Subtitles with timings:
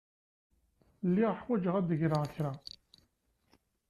[1.07, 2.53] Lliɣ ḥwajeɣ ad geɣ kra.